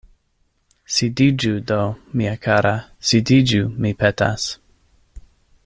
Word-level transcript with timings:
Sidiĝu 0.93 1.51
do, 1.71 1.77
mia 2.21 2.33
kara, 2.47 2.73
sidiĝu, 3.11 3.61
mi 3.85 3.93
petas! 4.01 4.49